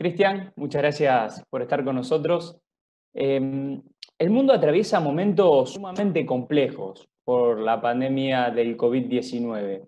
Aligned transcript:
Cristian, 0.00 0.50
muchas 0.56 0.80
gracias 0.80 1.44
por 1.50 1.60
estar 1.60 1.84
con 1.84 1.94
nosotros. 1.94 2.56
Em, 3.12 3.82
el 4.18 4.30
mundo 4.30 4.54
atraviesa 4.54 4.98
momentos 4.98 5.74
sumamente 5.74 6.24
complejos 6.24 7.06
por 7.22 7.60
la 7.60 7.82
pandemia 7.82 8.48
del 8.48 8.78
COVID-19. 8.78 9.86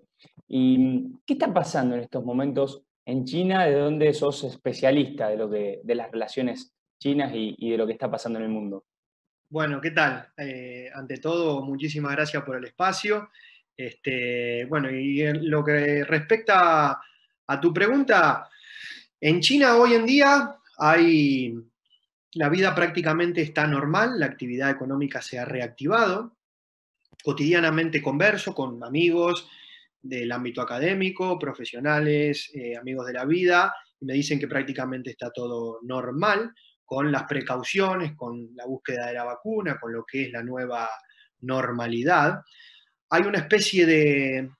¿Y 0.48 1.18
qué 1.24 1.32
está 1.32 1.54
pasando 1.54 1.94
en 1.94 2.02
estos 2.02 2.22
momentos 2.26 2.82
en 3.06 3.24
China, 3.24 3.64
de 3.64 3.72
donde 3.72 4.12
sos 4.12 4.44
especialista 4.44 5.30
de, 5.30 5.36
lo 5.38 5.48
de 5.48 5.80
las 5.86 6.10
relaciones 6.10 6.74
chinas 7.00 7.32
y, 7.34 7.70
de 7.70 7.78
lo 7.78 7.86
que 7.86 7.94
está 7.94 8.10
pasando 8.10 8.38
en 8.38 8.44
el 8.44 8.50
mundo? 8.50 8.84
Bueno, 9.48 9.80
¿qué 9.80 9.92
tal? 9.92 10.28
Eh, 10.36 10.90
ante 10.94 11.16
todo, 11.16 11.62
muchísimas 11.62 12.12
gracias 12.12 12.42
por 12.42 12.56
el 12.56 12.66
espacio. 12.66 13.30
Este, 13.74 14.66
bueno, 14.66 14.90
y 14.90 15.22
en 15.22 15.48
lo 15.48 15.64
que 15.64 16.04
respecta 16.04 17.00
a 17.46 17.60
tu 17.62 17.72
pregunta, 17.72 18.46
en 19.22 19.40
China 19.40 19.76
hoy 19.76 19.94
en 19.94 20.04
día 20.04 20.56
hay, 20.78 21.54
la 22.34 22.48
vida 22.48 22.74
prácticamente 22.74 23.40
está 23.40 23.68
normal, 23.68 24.18
la 24.18 24.26
actividad 24.26 24.68
económica 24.68 25.22
se 25.22 25.38
ha 25.38 25.44
reactivado. 25.44 26.36
Cotidianamente 27.22 28.02
converso 28.02 28.52
con 28.52 28.82
amigos 28.82 29.48
del 30.02 30.32
ámbito 30.32 30.60
académico, 30.60 31.38
profesionales, 31.38 32.50
eh, 32.52 32.76
amigos 32.76 33.06
de 33.06 33.12
la 33.12 33.24
vida, 33.24 33.72
y 34.00 34.06
me 34.06 34.14
dicen 34.14 34.40
que 34.40 34.48
prácticamente 34.48 35.10
está 35.10 35.30
todo 35.30 35.78
normal, 35.82 36.52
con 36.84 37.12
las 37.12 37.22
precauciones, 37.22 38.16
con 38.16 38.50
la 38.56 38.66
búsqueda 38.66 39.06
de 39.06 39.14
la 39.14 39.24
vacuna, 39.24 39.78
con 39.78 39.92
lo 39.92 40.04
que 40.04 40.24
es 40.24 40.32
la 40.32 40.42
nueva 40.42 40.90
normalidad. 41.42 42.42
Hay 43.10 43.22
una 43.22 43.38
especie 43.38 43.86
de 43.86 44.50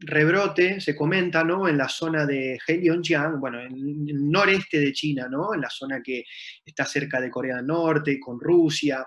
rebrote, 0.00 0.80
se 0.80 0.96
comenta, 0.96 1.44
¿no? 1.44 1.68
En 1.68 1.76
la 1.76 1.88
zona 1.88 2.24
de 2.24 2.58
Heilongjiang, 2.66 3.38
bueno, 3.38 3.60
en 3.60 3.72
el 4.08 4.30
noreste 4.30 4.80
de 4.80 4.92
China, 4.92 5.28
¿no? 5.30 5.54
En 5.54 5.60
la 5.60 5.70
zona 5.70 6.02
que 6.02 6.24
está 6.64 6.84
cerca 6.86 7.20
de 7.20 7.30
Corea 7.30 7.56
del 7.56 7.66
Norte, 7.66 8.18
con 8.18 8.40
Rusia, 8.40 9.06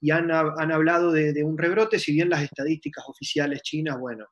y 0.00 0.10
han, 0.10 0.30
hablado 0.30 1.12
de, 1.12 1.44
un 1.44 1.58
rebrote, 1.58 1.98
si 1.98 2.12
bien 2.12 2.30
las 2.30 2.42
estadísticas 2.42 3.04
oficiales 3.06 3.62
chinas, 3.62 3.98
bueno, 3.98 4.28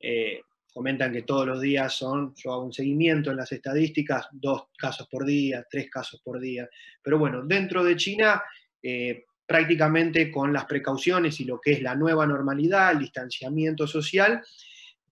eh, 0.00 0.40
comentan 0.72 1.12
que 1.12 1.22
todos 1.22 1.46
los 1.46 1.60
días 1.60 1.92
son, 1.92 2.34
yo 2.36 2.52
hago 2.52 2.64
un 2.64 2.72
seguimiento 2.72 3.30
en 3.30 3.36
las 3.36 3.52
estadísticas, 3.52 4.28
dos 4.32 4.68
casos 4.78 5.08
por 5.10 5.26
día, 5.26 5.66
tres 5.70 5.90
casos 5.90 6.20
por 6.24 6.40
día, 6.40 6.68
pero 7.02 7.18
bueno, 7.18 7.42
dentro 7.44 7.84
de 7.84 7.96
China... 7.96 8.42
Eh, 8.82 9.24
prácticamente 9.46 10.30
con 10.30 10.52
las 10.52 10.64
precauciones 10.64 11.38
y 11.40 11.44
lo 11.44 11.60
que 11.60 11.72
es 11.72 11.82
la 11.82 11.94
nueva 11.94 12.26
normalidad, 12.26 12.90
el 12.92 12.98
distanciamiento 12.98 13.86
social, 13.86 14.42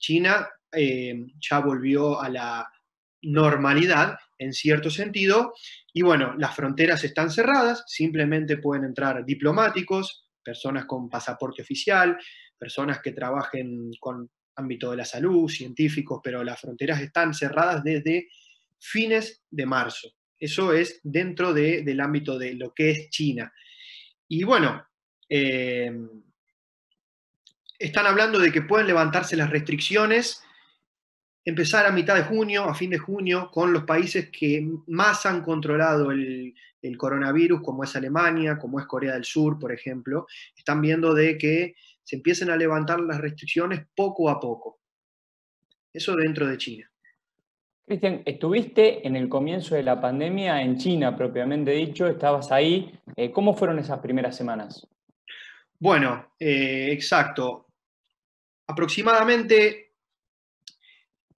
China 0.05 0.47
eh, 0.71 1.15
ya 1.41 1.61
volvió 1.61 2.21
a 2.21 2.29
la 2.29 2.71
normalidad 3.23 4.19
en 4.37 4.53
cierto 4.53 4.91
sentido. 4.91 5.55
Y 5.95 6.03
bueno, 6.03 6.35
las 6.37 6.55
fronteras 6.55 7.05
están 7.05 7.31
cerradas, 7.31 7.85
simplemente 7.87 8.59
pueden 8.59 8.85
entrar 8.85 9.25
diplomáticos, 9.25 10.29
personas 10.43 10.85
con 10.85 11.09
pasaporte 11.09 11.63
oficial, 11.63 12.19
personas 12.59 13.01
que 13.01 13.13
trabajen 13.13 13.93
con 13.99 14.31
ámbito 14.57 14.91
de 14.91 14.99
la 14.99 15.07
salud, 15.07 15.49
científicos, 15.49 16.21
pero 16.23 16.45
las 16.45 16.61
fronteras 16.61 17.01
están 17.01 17.33
cerradas 17.33 17.83
desde 17.83 18.29
fines 18.79 19.43
de 19.51 19.65
marzo. 19.65 20.09
Eso 20.39 20.75
es 20.75 21.01
dentro 21.03 21.55
del 21.55 21.99
ámbito 22.01 22.39
de 22.39 22.55
lo 22.57 22.75
que 22.75 22.91
es 22.91 23.09
China. 23.09 23.51
Y 24.29 24.45
bueno, 24.45 24.87
eh, 25.31 25.91
están 27.79 28.07
hablando 28.07 28.39
de 28.39 28.53
que 28.53 28.63
pueden 28.63 28.87
levantarse 28.87 29.37
las 29.37 29.51
restricciones, 29.51 30.43
empezar 31.45 31.87
a 31.87 31.93
mitad 31.93 32.15
de 32.15 32.23
junio, 32.23 32.65
a 32.65 32.75
fin 32.75 32.91
de 32.91 32.99
junio, 32.99 33.51
con 33.53 33.73
los 33.73 33.85
países 33.85 34.31
que 34.31 34.67
más 34.87 35.27
han 35.27 35.43
controlado 35.43 36.11
el, 36.11 36.55
coronavirus, 36.99 37.63
como 37.63 37.83
es 37.83 37.97
Alemania, 37.97 38.59
como 38.59 38.79
es 38.79 38.87
Corea 38.87 39.15
del 39.15 39.25
Sur, 39.25 39.59
por 39.59 39.73
ejemplo. 39.73 40.27
Están 40.55 40.83
viendo 40.83 41.15
de 41.15 41.39
que 41.39 41.75
se 42.03 42.17
empiecen 42.17 42.51
a 42.51 42.57
levantar 42.57 43.01
las 43.01 43.21
restricciones 43.21 43.87
poco 43.95 44.29
a 44.29 44.39
poco. 44.39 44.81
Eso 45.93 46.15
dentro 46.15 46.47
de 46.47 46.59
China. 46.59 46.91
Cristian, 47.87 48.23
estuviste 48.25 49.07
en 49.07 49.17
el 49.17 49.29
comienzo 49.29 49.75
de 49.75 49.83
la 49.83 50.01
pandemia 50.01 50.61
en 50.63 50.77
China, 50.77 51.17
propiamente 51.17 51.71
dicho, 51.71 52.07
estabas 52.07 52.53
ahí. 52.53 52.99
Eh, 53.17 53.31
¿Cómo 53.31 53.55
fueron 53.55 53.79
esas 53.79 54.01
primeras 54.01 54.37
semanas? 54.37 54.87
Bueno, 55.79 56.35
eh, 56.39 56.89
exacto. 56.93 57.67
Aproximadamente 58.67 59.93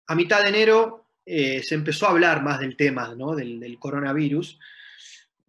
a 0.07 0.15
mitad 0.15 0.43
de 0.43 0.49
enero 0.49 1.07
eh, 1.25 1.63
se 1.63 1.75
empezó 1.75 2.07
a 2.07 2.11
hablar 2.11 2.43
más 2.43 2.61
del 2.61 2.77
tema 2.77 3.15
del, 3.15 3.79
coronavirus, 3.79 4.59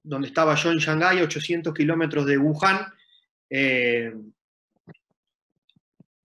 donde 0.01 0.27
estaba 0.27 0.55
yo 0.55 0.71
en 0.71 0.77
Shanghái, 0.77 1.21
800 1.21 1.73
kilómetros 1.73 2.25
de 2.25 2.37
Wuhan. 2.37 2.85
Eh, 3.49 4.13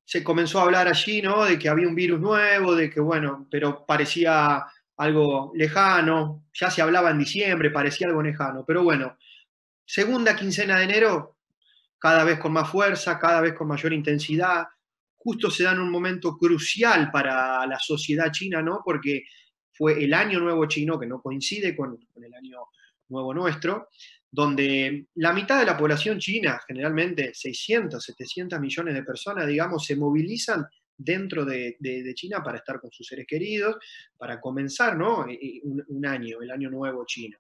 se 0.05 0.25
comenzó 0.25 0.61
a 0.61 0.65
hablar 0.65 0.89
allí, 0.89 1.23
¿no? 1.23 1.45
De 1.45 1.59
que 1.59 1.69
había 1.69 1.89
un 1.89 1.95
virus 1.95 2.21
nuevo, 2.21 2.75
de 2.75 2.91
que, 2.91 3.01
bueno, 3.01 3.47
pero 3.51 3.85
parecía 3.87 4.65
algo 4.97 5.53
lejano, 5.55 6.45
ya 6.53 6.71
se 6.71 6.83
hablaba 6.83 7.11
en 7.11 7.19
diciembre, 7.19 7.71
parecía 7.71 8.09
algo 8.09 8.23
lejano, 8.23 8.65
pero 8.67 8.83
bueno, 8.83 9.17
segunda 9.87 10.37
quincena 10.37 10.79
de 10.79 10.85
enero 10.85 11.40
cada 12.01 12.25
vez 12.25 12.39
con 12.39 12.53
más 12.53 12.69
fuerza, 12.69 13.19
cada 13.19 13.41
vez 13.43 13.53
con 13.53 13.69
mayor 13.69 13.93
intensidad. 13.93 14.65
Justo 15.17 15.51
se 15.51 15.65
da 15.65 15.73
en 15.73 15.81
un 15.81 15.91
momento 15.91 16.37
crucial 16.37 17.11
para 17.11 17.67
la 17.67 17.79
sociedad 17.79 18.33
china, 18.33 18.63
¿no? 18.63 18.81
Porque 18.83 19.25
fue 19.71 20.03
el 20.03 20.15
año 20.15 20.41
nuevo 20.41 20.67
chino, 20.67 20.99
que 20.99 21.07
no 21.07 21.21
coincide 21.21 21.77
con, 21.77 21.99
el 22.17 22.35
año 22.35 22.59
nuevo 23.09 23.35
nuestro, 23.35 23.89
donde 24.31 25.09
la 25.17 25.33
mitad 25.33 25.59
de 25.59 25.67
la 25.67 25.77
población 25.77 26.19
china, 26.19 26.59
generalmente 26.67 27.35
600, 27.35 28.03
700 28.03 28.59
millones 28.59 28.95
de 28.95 29.03
personas, 29.03 29.47
digamos, 29.47 29.85
se 29.85 29.97
movilizan 29.97 30.65
dentro 30.97 31.45
de, 31.45 31.77
China 32.15 32.43
para 32.43 32.59
estar 32.59 32.81
con 32.81 32.91
sus 32.91 33.07
seres 33.07 33.27
queridos, 33.27 33.77
para 34.17 34.41
comenzar 34.41 34.97
¿no? 34.97 35.27
un, 35.65 35.85
un, 35.87 36.07
año, 36.07 36.41
el 36.41 36.51
año 36.51 36.71
nuevo 36.71 37.05
chino. 37.07 37.39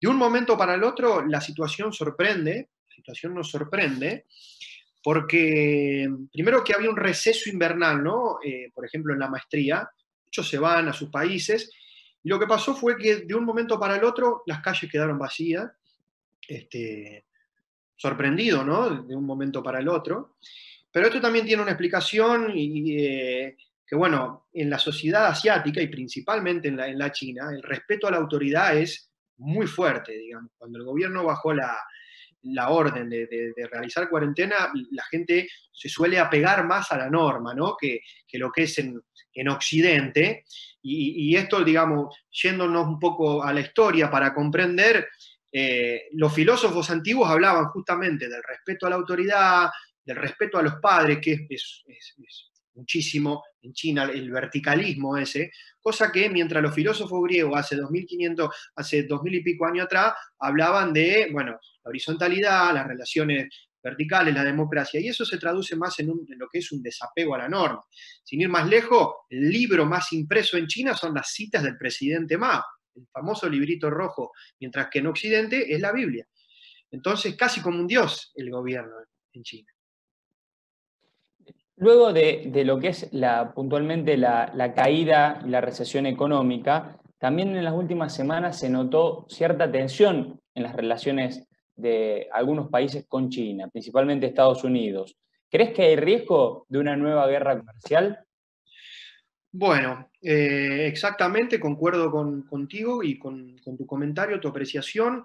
De 0.00 0.08
un 0.08 0.16
momento 0.16 0.56
para 0.56 0.74
el 0.74 0.84
otro, 0.84 1.26
la 1.26 1.40
situación 1.40 1.92
sorprende, 1.92 2.70
situación 2.94 3.34
nos 3.34 3.50
sorprende, 3.50 4.26
porque 5.02 6.08
primero 6.32 6.62
que 6.62 6.74
había 6.74 6.90
un 6.90 6.96
receso 6.96 7.50
invernal, 7.50 8.02
¿no? 8.02 8.38
Eh, 8.44 8.70
por 8.72 8.86
ejemplo, 8.86 9.12
en 9.12 9.18
la 9.18 9.28
maestría, 9.28 9.88
muchos 10.24 10.48
se 10.48 10.58
van 10.58 10.88
a 10.88 10.92
sus 10.92 11.10
países, 11.10 11.70
y 12.22 12.28
lo 12.28 12.38
que 12.38 12.46
pasó 12.46 12.74
fue 12.74 12.96
que 12.96 13.16
de 13.16 13.34
un 13.34 13.44
momento 13.44 13.78
para 13.78 13.96
el 13.96 14.04
otro 14.04 14.42
las 14.46 14.60
calles 14.60 14.90
quedaron 14.90 15.18
vacías, 15.18 15.70
este, 16.48 17.24
sorprendido, 17.96 18.64
¿no? 18.64 19.02
De 19.02 19.16
un 19.16 19.24
momento 19.24 19.62
para 19.62 19.80
el 19.80 19.88
otro. 19.88 20.36
Pero 20.90 21.06
esto 21.06 21.20
también 21.20 21.46
tiene 21.46 21.62
una 21.62 21.72
explicación 21.72 22.52
y, 22.54 22.96
eh, 22.98 23.56
que, 23.86 23.96
bueno, 23.96 24.46
en 24.52 24.70
la 24.70 24.78
sociedad 24.78 25.26
asiática 25.26 25.80
y 25.80 25.88
principalmente 25.88 26.68
en 26.68 26.76
la, 26.76 26.88
en 26.88 26.98
la 26.98 27.10
China, 27.10 27.50
el 27.50 27.62
respeto 27.62 28.06
a 28.06 28.10
la 28.10 28.18
autoridad 28.18 28.76
es 28.76 29.10
muy 29.38 29.66
fuerte, 29.66 30.12
digamos. 30.12 30.50
Cuando 30.58 30.78
el 30.78 30.84
gobierno 30.84 31.24
bajó 31.24 31.52
la, 31.54 31.76
la 32.44 32.70
orden 32.70 33.08
de, 33.08 33.52
realizar 33.70 34.08
cuarentena, 34.08 34.72
la 34.90 35.04
gente 35.04 35.48
se 35.70 35.88
suele 35.88 36.18
apegar 36.18 36.66
más 36.66 36.90
a 36.92 36.98
la 36.98 37.08
norma, 37.08 37.54
¿no? 37.54 37.76
Que, 37.78 38.00
lo 38.34 38.50
que 38.50 38.64
es 38.64 38.78
en, 38.78 39.48
Occidente. 39.48 40.44
Y, 40.82 41.34
esto, 41.36 41.62
digamos, 41.62 42.16
yéndonos 42.30 42.86
un 42.86 42.98
poco 42.98 43.42
a 43.42 43.52
la 43.52 43.60
historia 43.60 44.10
para 44.10 44.34
comprender, 44.34 45.08
eh, 45.50 46.08
los 46.12 46.32
filósofos 46.34 46.90
antiguos 46.90 47.30
hablaban 47.30 47.66
justamente 47.66 48.28
del 48.28 48.42
respeto 48.42 48.86
a 48.86 48.90
la 48.90 48.96
autoridad, 48.96 49.70
del 50.04 50.16
respeto 50.16 50.58
a 50.58 50.62
los 50.62 50.74
padres, 50.76 51.18
que 51.20 51.46
es, 51.48 51.84
muchísimo 52.74 53.42
en 53.62 53.72
China 53.72 54.04
el 54.12 54.30
verticalismo 54.30 55.16
ese, 55.16 55.50
cosa 55.80 56.10
que 56.10 56.28
mientras 56.28 56.62
los 56.62 56.74
filósofos 56.74 57.22
griegos 57.22 57.58
hace 57.58 57.76
2500, 57.76 58.50
hace 58.76 59.02
2000 59.04 59.34
y 59.34 59.42
pico 59.42 59.66
años 59.66 59.86
atrás, 59.86 60.14
hablaban 60.38 60.92
de, 60.92 61.28
bueno, 61.32 61.52
la 61.52 61.88
horizontalidad, 61.88 62.74
las 62.74 62.86
relaciones 62.86 63.48
verticales, 63.82 64.34
la 64.34 64.44
democracia, 64.44 65.00
y 65.00 65.08
eso 65.08 65.24
se 65.24 65.38
traduce 65.38 65.74
más 65.76 65.98
en, 65.98 66.08
lo 66.08 66.48
que 66.48 66.58
es 66.58 66.70
un 66.72 66.82
desapego 66.82 67.34
a 67.34 67.38
la 67.38 67.48
norma. 67.48 67.82
Sin 68.22 68.40
ir 68.40 68.48
más 68.48 68.68
lejos, 68.68 69.08
el 69.28 69.50
libro 69.50 69.84
más 69.86 70.12
impreso 70.12 70.56
en 70.56 70.66
China 70.66 70.94
son 70.94 71.14
las 71.14 71.32
citas 71.32 71.62
del 71.62 71.76
presidente 71.76 72.38
Mao, 72.38 72.62
el 72.94 73.06
famoso 73.12 73.48
librito 73.48 73.90
rojo, 73.90 74.32
mientras 74.60 74.88
que 74.88 75.00
en 75.00 75.08
Occidente 75.08 75.74
es 75.74 75.80
la 75.80 75.92
Biblia. 75.92 76.26
Entonces, 76.90 77.34
casi 77.36 77.60
como 77.60 77.80
un 77.80 77.86
dios 77.86 78.32
el 78.34 78.50
gobierno 78.50 78.94
en 79.32 79.42
China. 79.42 79.71
Luego 81.82 82.12
de, 82.12 82.62
lo 82.64 82.78
que 82.78 82.88
es 82.88 83.10
puntualmente 83.56 84.16
la, 84.16 84.52
la 84.54 84.72
caída 84.72 85.42
y 85.44 85.48
la 85.48 85.60
recesión 85.60 86.06
económica, 86.06 86.96
también 87.18 87.56
en 87.56 87.64
las 87.64 87.74
últimas 87.74 88.14
semanas 88.14 88.60
se 88.60 88.70
notó 88.70 89.26
cierta 89.28 89.68
tensión 89.68 90.40
en 90.54 90.62
las 90.62 90.76
relaciones 90.76 91.44
de 91.74 92.28
algunos 92.32 92.68
países 92.68 93.04
con 93.08 93.30
China, 93.30 93.66
principalmente 93.66 94.26
Estados 94.26 94.62
Unidos. 94.62 95.16
¿Crees 95.50 95.74
que 95.74 95.82
hay 95.82 95.96
riesgo 95.96 96.66
de 96.68 96.78
una 96.78 96.96
nueva 96.96 97.26
guerra 97.26 97.58
comercial? 97.58 98.20
Bueno, 99.50 100.08
eh, 100.22 100.86
exactamente, 100.86 101.58
concuerdo 101.58 102.12
contigo 102.48 103.02
y 103.02 103.18
con, 103.18 103.56
tu 103.56 103.86
comentario, 103.86 104.38
tu 104.38 104.46
apreciación. 104.46 105.24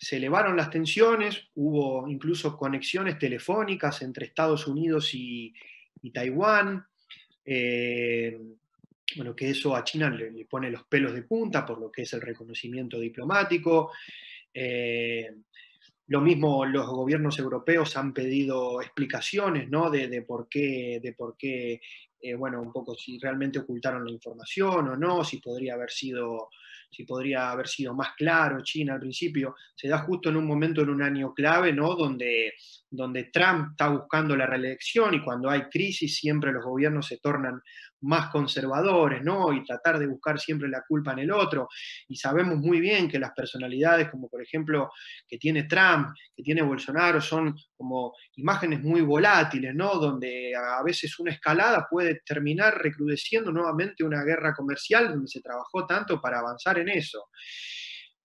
Se 0.00 0.16
elevaron 0.16 0.56
las 0.56 0.70
tensiones, 0.70 1.48
hubo 1.54 2.08
incluso 2.08 2.56
conexiones 2.56 3.18
telefónicas 3.18 4.02
entre 4.02 4.26
Estados 4.26 4.66
Unidos 4.66 5.12
y, 5.14 5.52
Taiwán. 6.12 6.86
Eh, 7.44 8.38
bueno, 9.16 9.34
que 9.34 9.50
eso 9.50 9.74
a 9.74 9.82
China 9.84 10.10
le, 10.10 10.44
pone 10.44 10.70
los 10.70 10.84
pelos 10.84 11.14
de 11.14 11.22
punta 11.22 11.64
por 11.64 11.80
lo 11.80 11.90
que 11.90 12.02
es 12.02 12.12
el 12.12 12.20
reconocimiento 12.20 13.00
diplomático. 13.00 13.90
Eh, 14.52 15.34
lo 16.08 16.20
mismo 16.20 16.64
los 16.64 16.86
gobiernos 16.86 17.38
europeos 17.38 17.96
han 17.96 18.14
pedido 18.14 18.80
explicaciones 18.80 19.68
¿no? 19.68 19.90
de, 19.90 20.22
por 20.22 20.48
qué, 20.48 21.00
de 21.02 21.12
por 21.12 21.36
qué 21.36 21.80
eh, 22.20 22.34
bueno, 22.34 22.60
un 22.60 22.72
poco 22.72 22.94
si 22.94 23.18
realmente 23.18 23.60
ocultaron 23.60 24.04
la 24.04 24.10
información 24.10 24.88
o 24.88 24.96
no, 24.96 25.22
si 25.22 25.38
podría 25.38 25.74
haber 25.74 25.90
sido 25.90 26.48
si 26.90 27.04
podría 27.04 27.50
haber 27.50 27.68
sido 27.68 27.94
más 27.94 28.10
claro 28.16 28.62
China 28.62 28.94
al 28.94 29.00
principio, 29.00 29.54
se 29.74 29.88
da 29.88 29.98
justo 29.98 30.28
en 30.28 30.36
un 30.36 30.46
momento, 30.46 30.82
en 30.82 30.90
un 30.90 31.02
año 31.02 31.34
clave, 31.34 31.72
¿no? 31.72 31.94
Donde, 31.94 32.54
donde 32.90 33.24
Trump 33.24 33.70
está 33.70 33.88
buscando 33.88 34.36
la 34.36 34.46
reelección 34.46 35.14
y 35.14 35.22
cuando 35.22 35.50
hay 35.50 35.62
crisis 35.62 36.16
siempre 36.16 36.52
los 36.52 36.64
gobiernos 36.64 37.06
se 37.06 37.18
tornan 37.18 37.60
más 38.00 38.30
conservadores, 38.30 39.22
¿no? 39.22 39.52
Y 39.52 39.64
tratar 39.64 39.98
de 39.98 40.06
buscar 40.06 40.38
siempre 40.38 40.68
la 40.68 40.82
culpa 40.86 41.12
en 41.12 41.20
el 41.20 41.32
otro. 41.32 41.68
Y 42.08 42.16
sabemos 42.16 42.58
muy 42.58 42.80
bien 42.80 43.08
que 43.08 43.18
las 43.18 43.32
personalidades, 43.32 44.10
como 44.10 44.28
por 44.28 44.42
ejemplo 44.42 44.90
que 45.26 45.38
tiene 45.38 45.64
Trump, 45.64 46.08
que 46.34 46.42
tiene 46.42 46.62
Bolsonaro, 46.62 47.20
son 47.20 47.56
como 47.78 48.14
imágenes 48.34 48.82
muy 48.82 49.00
volátiles, 49.00 49.74
¿no? 49.74 49.94
Donde 49.94 50.52
a 50.54 50.82
veces 50.82 51.16
una 51.20 51.30
escalada 51.30 51.86
puede 51.88 52.20
terminar 52.26 52.76
recrudeciendo 52.76 53.52
nuevamente 53.52 54.02
una 54.02 54.24
guerra 54.24 54.52
comercial 54.52 55.08
donde 55.08 55.28
se 55.28 55.40
trabajó 55.40 55.86
tanto 55.86 56.20
para 56.20 56.40
avanzar 56.40 56.78
en 56.80 56.88
eso. 56.88 57.28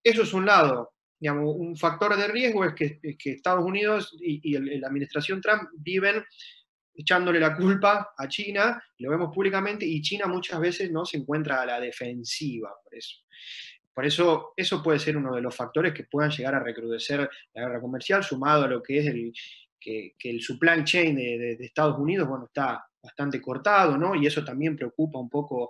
Eso 0.03 0.23
es 0.23 0.33
un 0.33 0.47
lado. 0.47 0.94
Digamos, 1.19 1.55
un 1.55 1.77
factor 1.77 2.17
de 2.17 2.27
riesgo 2.27 2.65
es 2.65 2.73
que, 2.73 3.00
Estados 3.31 3.63
Unidos 3.63 4.13
y, 4.19 4.57
la 4.57 4.88
administración 4.88 5.39
Trump 5.39 5.69
viven 5.77 6.25
echándole 6.95 7.39
la 7.39 7.55
culpa 7.55 8.13
a 8.17 8.27
China, 8.27 8.83
lo 9.00 9.09
vemos 9.11 9.33
públicamente, 9.33 9.85
y 9.85 10.01
China 10.01 10.27
muchas 10.27 10.59
veces 10.59 10.91
no 10.91 11.05
se 11.05 11.17
encuentra 11.17 11.61
a 11.61 11.65
la 11.65 11.79
defensiva 11.79 12.71
por 12.83 12.95
eso. 12.95 13.17
Por 13.93 14.05
eso, 14.05 14.53
eso 14.57 14.81
puede 14.81 14.99
ser 14.99 15.15
uno 15.17 15.35
de 15.35 15.41
los 15.41 15.55
factores 15.55 15.93
que 15.93 16.05
puedan 16.05 16.31
llegar 16.31 16.55
a 16.55 16.59
recrudecer 16.59 17.29
la 17.53 17.61
guerra 17.61 17.79
comercial, 17.79 18.23
sumado 18.23 18.63
a 18.63 18.67
lo 18.67 18.81
que 18.81 18.99
es 18.99 19.07
el, 19.07 19.33
que, 19.79 20.15
el 20.23 20.41
supply 20.41 20.83
chain 20.83 21.15
de, 21.15 21.57
Estados 21.59 21.99
Unidos, 21.99 22.27
bueno, 22.27 22.45
está 22.45 22.85
bastante 23.01 23.41
cortado, 23.41 23.97
¿no? 23.97 24.15
Y 24.15 24.25
eso 24.25 24.43
también 24.43 24.75
preocupa 24.75 25.19
un 25.19 25.29
poco 25.29 25.69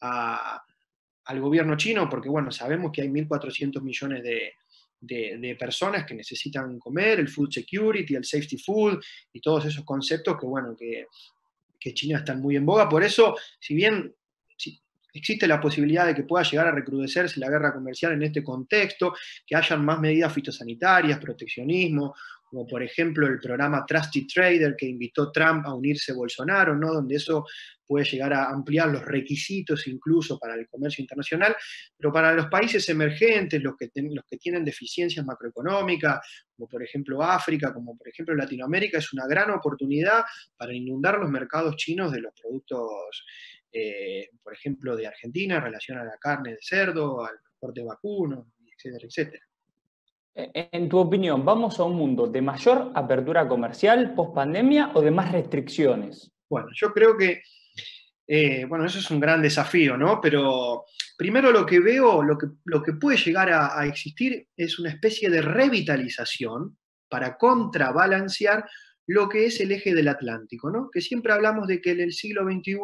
al 0.00 1.40
gobierno 1.40 1.76
chino, 1.76 2.08
porque 2.08 2.28
bueno, 2.28 2.50
sabemos 2.50 2.92
que 2.92 3.02
hay 3.02 3.08
1.400 3.08 3.82
millones 3.82 4.22
de, 4.22 5.56
personas 5.58 6.06
que 6.06 6.14
necesitan 6.14 6.78
comer, 6.78 7.20
el 7.20 7.28
food 7.28 7.50
security, 7.50 8.14
el 8.14 8.24
safety 8.24 8.58
food 8.58 8.98
y 9.32 9.40
todos 9.40 9.66
esos 9.66 9.84
conceptos 9.84 10.38
que 10.38 10.46
bueno, 10.46 10.74
que, 10.76 11.06
que 11.78 11.92
China 11.92 12.18
están 12.18 12.40
muy 12.40 12.56
en 12.56 12.64
boga. 12.64 12.88
Por 12.88 13.02
eso, 13.02 13.36
si 13.60 13.74
bien 13.74 14.14
existe 15.18 15.46
la 15.46 15.60
posibilidad 15.60 16.06
de 16.06 16.14
que 16.14 16.24
pueda 16.24 16.44
llegar 16.44 16.68
a 16.68 16.72
recrudecerse 16.72 17.40
la 17.40 17.50
guerra 17.50 17.72
comercial 17.72 18.12
en 18.12 18.22
este 18.22 18.42
contexto, 18.42 19.14
que 19.46 19.56
hayan 19.56 19.84
más 19.84 20.00
medidas 20.00 20.32
fitosanitarias, 20.32 21.18
proteccionismo, 21.18 22.14
como 22.48 22.66
por 22.66 22.82
ejemplo 22.82 23.26
el 23.26 23.38
programa 23.38 23.84
Trusted 23.86 24.26
Trader 24.32 24.74
que 24.76 24.86
invitó 24.86 25.30
Trump 25.30 25.66
a 25.66 25.74
unirse 25.74 26.12
a 26.12 26.14
Bolsonaro, 26.14 26.74
¿no? 26.74 26.94
donde 26.94 27.16
eso 27.16 27.44
puede 27.86 28.04
llegar 28.04 28.32
a 28.34 28.50
ampliar 28.50 28.88
los 28.88 29.04
requisitos 29.04 29.86
incluso 29.86 30.38
para 30.38 30.54
el 30.54 30.68
comercio 30.68 31.02
internacional, 31.02 31.56
pero 31.96 32.12
para 32.12 32.32
los 32.34 32.46
países 32.46 32.86
emergentes, 32.90 33.62
los 33.62 33.76
que, 33.76 33.90
los 33.94 34.24
que 34.28 34.36
tienen 34.36 34.64
deficiencias 34.64 35.24
macroeconómicas, 35.24 36.20
como 36.54 36.68
por 36.68 36.82
ejemplo 36.82 37.22
África, 37.22 37.72
como 37.72 37.96
por 37.96 38.08
ejemplo 38.08 38.34
Latinoamérica, 38.34 38.98
es 38.98 39.12
una 39.12 39.26
gran 39.26 39.50
oportunidad 39.50 40.22
para 40.56 40.74
inundar 40.74 41.18
los 41.18 41.30
mercados 41.30 41.76
chinos 41.76 42.12
de 42.12 42.20
los 42.20 42.34
productos, 42.34 43.24
eh, 43.72 44.30
por 44.42 44.54
ejemplo, 44.54 44.96
de 44.96 45.06
Argentina 45.06 45.56
en 45.56 45.62
relación 45.62 45.98
a 45.98 46.04
la 46.04 46.16
carne 46.18 46.52
de 46.52 46.58
cerdo, 46.60 47.24
al 47.24 47.40
transporte 47.40 47.82
vacuno, 47.82 48.52
etcétera, 48.66 49.06
etcétera. 49.06 49.44
E, 50.34 50.68
en 50.72 50.88
tu 50.88 50.98
opinión, 50.98 51.44
¿vamos 51.44 51.78
a 51.80 51.84
un 51.84 51.96
mundo 51.96 52.26
de 52.26 52.42
mayor 52.42 52.92
apertura 52.94 53.48
comercial 53.48 54.14
post 54.14 54.34
pandemia 54.34 54.92
o 54.94 55.00
de 55.00 55.10
más 55.10 55.32
restricciones? 55.32 56.30
Bueno, 56.48 56.68
yo 56.74 56.92
creo 56.92 57.16
que 57.16 57.42
eh, 58.30 58.66
bueno, 58.66 58.84
eso 58.84 58.98
es 58.98 59.10
un 59.10 59.20
gran 59.20 59.40
desafío, 59.40 59.96
¿no? 59.96 60.20
Pero 60.20 60.84
primero 61.16 61.50
lo 61.50 61.64
que 61.64 61.80
veo, 61.80 62.22
lo 62.22 62.36
que, 62.36 62.46
lo 62.66 62.82
que 62.82 62.92
puede 62.92 63.16
llegar 63.16 63.50
a, 63.50 63.86
existir 63.86 64.46
es 64.54 64.78
una 64.78 64.90
especie 64.90 65.30
de 65.30 65.40
revitalización 65.40 66.76
para 67.08 67.38
contrabalancear 67.38 68.68
lo 69.06 69.30
que 69.30 69.46
es 69.46 69.58
el 69.60 69.72
eje 69.72 69.94
del 69.94 70.08
Atlántico, 70.08 70.70
¿no? 70.70 70.90
Que 70.92 71.00
siempre 71.00 71.32
hablamos 71.32 71.66
de 71.68 71.80
que 71.80 71.92
en 71.92 72.00
el 72.00 72.12
siglo 72.12 72.44
XXI 72.44 72.76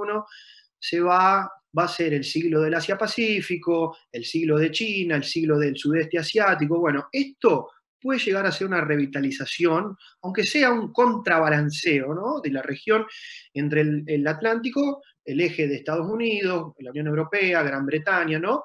se 0.84 1.00
va, 1.00 1.50
va 1.76 1.84
a 1.84 1.88
ser 1.88 2.12
el 2.12 2.24
siglo 2.24 2.60
del 2.60 2.74
Asia-Pacífico, 2.74 3.96
el 4.12 4.24
siglo 4.24 4.58
de 4.58 4.70
China, 4.70 5.16
el 5.16 5.24
siglo 5.24 5.58
del 5.58 5.78
sudeste 5.78 6.18
asiático. 6.18 6.78
Bueno, 6.78 7.08
esto 7.10 7.70
puede 7.98 8.18
llegar 8.18 8.44
a 8.44 8.52
ser 8.52 8.66
una 8.66 8.82
revitalización, 8.82 9.96
aunque 10.20 10.44
sea 10.44 10.70
un 10.70 10.92
contrabalanceo 10.92 12.12
¿no? 12.12 12.40
de 12.42 12.50
la 12.50 12.60
región 12.60 13.06
entre 13.54 13.80
el 13.80 14.26
Atlántico 14.26 15.00
el 15.24 15.40
eje 15.40 15.66
de 15.66 15.76
Estados 15.76 16.06
Unidos, 16.06 16.74
la 16.80 16.90
Unión 16.90 17.06
Europea, 17.06 17.62
Gran 17.62 17.86
Bretaña, 17.86 18.38
¿no? 18.38 18.64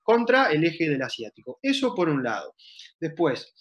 Contra 0.00 0.52
el 0.52 0.64
eje 0.64 0.88
del 0.88 1.02
asiático. 1.02 1.58
Eso 1.60 1.92
por 1.92 2.08
un 2.08 2.22
lado. 2.22 2.54
Después, 3.00 3.52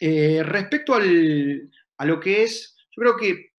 eh, 0.00 0.44
respecto 0.44 0.94
a 0.94 2.04
lo 2.04 2.20
que 2.20 2.44
es, 2.44 2.76
yo 2.96 3.02
creo 3.02 3.16
que 3.16 3.50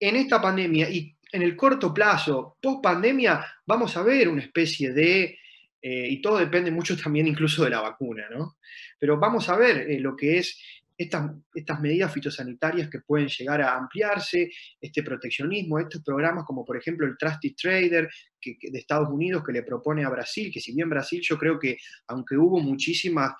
en 0.00 0.16
esta 0.16 0.42
pandemia 0.42 0.90
y 0.90 1.16
en 1.32 1.42
el 1.42 1.56
corto 1.56 1.92
plazo, 1.92 2.56
post 2.60 2.82
pandemia, 2.82 3.44
vamos 3.66 3.96
a 3.96 4.02
ver 4.02 4.28
una 4.28 4.42
especie 4.42 4.92
de, 4.92 5.38
eh, 5.80 6.08
y 6.08 6.20
todo 6.20 6.38
depende 6.38 6.70
mucho 6.70 6.96
también 6.96 7.26
incluso 7.26 7.64
de 7.64 7.70
la 7.70 7.80
vacuna, 7.80 8.26
¿no? 8.30 8.56
Pero 8.98 9.18
vamos 9.18 9.48
a 9.48 9.56
ver 9.56 9.90
eh, 9.90 10.00
lo 10.00 10.16
que 10.16 10.38
es 10.38 10.58
estas, 10.96 11.30
estas 11.54 11.80
medidas 11.80 12.12
fitosanitarias 12.12 12.90
que 12.90 13.00
pueden 13.00 13.28
llegar 13.28 13.62
a 13.62 13.76
ampliarse, 13.76 14.50
este 14.80 15.02
proteccionismo, 15.04 15.78
estos 15.78 16.02
programas 16.02 16.44
como 16.44 16.64
por 16.64 16.76
ejemplo 16.76 17.06
el 17.06 17.16
Trusted 17.16 17.54
Trader 17.54 18.08
de 18.42 18.78
Estados 18.78 19.08
Unidos 19.08 19.44
que 19.44 19.52
le 19.52 19.62
propone 19.62 20.04
a 20.04 20.08
Brasil, 20.08 20.50
que 20.52 20.60
si 20.60 20.74
bien 20.74 20.90
Brasil 20.90 21.20
yo 21.22 21.38
creo 21.38 21.58
que 21.58 21.78
aunque 22.08 22.36
hubo 22.36 22.58
muchísimas 22.58 23.32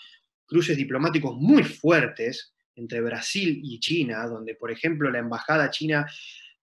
cruces 0.47 0.76
diplomáticos 0.76 1.37
muy 1.37 1.64
fuertes 1.64 2.54
entre 2.76 3.00
Brasil 3.00 3.61
y 3.62 3.80
China, 3.80 4.25
donde 4.26 4.54
por 4.54 4.71
ejemplo 4.71 5.11
la 5.11 5.18
embajada 5.18 5.68
china 5.71 6.07